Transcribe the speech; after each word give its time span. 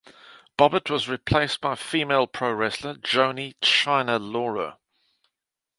Bobbitt 0.57 0.89
was 0.89 1.07
replaced 1.07 1.61
by 1.61 1.75
female 1.75 2.25
pro 2.25 2.51
wrestler 2.53 2.95
Joanie 2.95 3.53
"Chyna" 3.61 4.17
Laurer. 4.19 4.77